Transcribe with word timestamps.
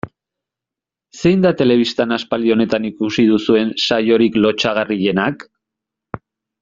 Zein 1.17 1.43
da 1.45 1.51
telebistan 1.59 2.15
aspaldi 2.17 2.53
honetan 2.55 2.87
ikusi 2.91 3.27
duzuen 3.33 3.75
saiorik 3.89 4.41
lotsagarrienak? 4.47 5.47